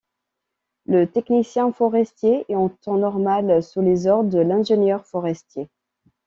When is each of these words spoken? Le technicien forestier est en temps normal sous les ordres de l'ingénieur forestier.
Le 0.87 1.05
technicien 1.05 1.71
forestier 1.71 2.43
est 2.49 2.55
en 2.55 2.69
temps 2.69 2.97
normal 2.97 3.61
sous 3.61 3.81
les 3.81 4.07
ordres 4.07 4.31
de 4.31 4.39
l'ingénieur 4.39 5.05
forestier. 5.05 5.69